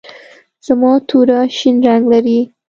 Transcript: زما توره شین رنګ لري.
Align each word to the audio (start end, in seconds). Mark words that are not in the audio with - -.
زما 0.65 0.91
توره 1.07 1.39
شین 1.57 1.75
رنګ 1.87 2.03
لري. 2.13 2.39